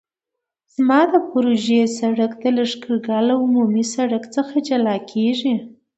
[0.75, 5.53] زما د پروژې سرک د لښکرګاه له عمومي سرک څخه جلا کیږي